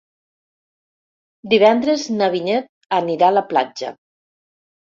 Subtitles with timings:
[1.51, 3.93] Divendres na Vinyet anirà a la platja.